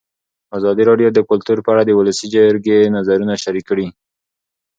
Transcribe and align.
ازادي 0.57 0.83
راډیو 0.89 1.09
د 1.13 1.19
کلتور 1.29 1.57
په 1.63 1.69
اړه 1.73 1.83
د 1.85 1.91
ولسي 1.99 2.25
جرګې 2.35 2.79
نظرونه 2.97 3.33
شریک 3.43 3.65
کړي. 3.69 3.87